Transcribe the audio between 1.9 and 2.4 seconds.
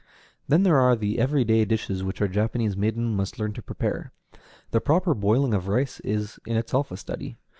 which our